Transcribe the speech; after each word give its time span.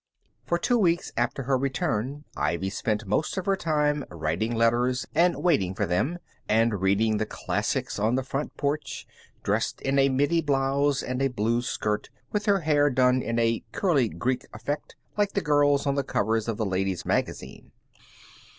For 0.47 0.57
two 0.57 0.79
weeks 0.79 1.11
after 1.15 1.43
her 1.43 1.59
return 1.59 2.23
Ivy 2.35 2.71
spent 2.71 3.05
most 3.05 3.37
of 3.37 3.45
her 3.45 3.55
time 3.55 4.03
writing 4.09 4.55
letters 4.55 5.05
and 5.13 5.43
waiting 5.43 5.75
for 5.75 5.85
them, 5.85 6.17
and 6.49 6.81
reading 6.81 7.17
the 7.17 7.27
classics 7.27 7.99
on 7.99 8.15
the 8.15 8.23
front 8.23 8.57
porch, 8.57 9.05
dressed 9.43 9.79
in 9.81 9.99
a 9.99 10.09
middy 10.09 10.41
blouse 10.41 11.03
and 11.03 11.21
a 11.21 11.27
blue 11.27 11.61
skirt, 11.61 12.09
with 12.31 12.47
her 12.47 12.61
hair 12.61 12.89
done 12.89 13.21
in 13.21 13.37
a 13.37 13.63
curly 13.73 14.09
Greek 14.09 14.43
effect 14.55 14.95
like 15.17 15.33
the 15.33 15.39
girls 15.41 15.85
on 15.85 15.93
the 15.93 16.03
covers 16.03 16.47
of 16.47 16.57
the 16.57 16.65
Ladies' 16.65 17.05
Magazine. 17.05 17.71